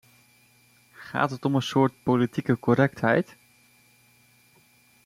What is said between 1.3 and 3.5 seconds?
het om een soort politieke correctheid?